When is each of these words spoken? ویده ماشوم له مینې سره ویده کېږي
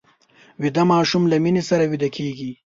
ویده 0.61 0.83
ماشوم 0.91 1.23
له 1.31 1.37
مینې 1.43 1.63
سره 1.69 1.83
ویده 1.91 2.09
کېږي 2.15 2.51